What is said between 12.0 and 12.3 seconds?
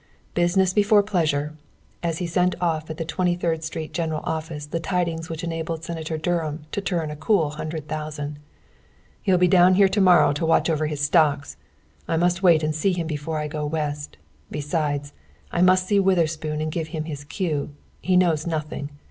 I